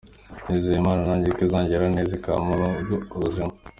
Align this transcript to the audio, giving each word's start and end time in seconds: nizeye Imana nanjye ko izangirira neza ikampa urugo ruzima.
nizeye 0.45 0.77
Imana 0.79 1.01
nanjye 1.07 1.27
ko 1.35 1.39
izangirira 1.45 1.87
neza 1.97 2.11
ikampa 2.19 2.49
urugo 2.53 3.15
ruzima. 3.21 3.53